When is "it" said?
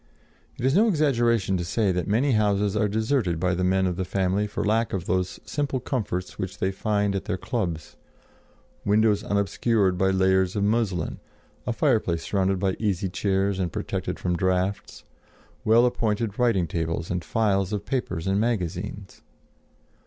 0.57-0.65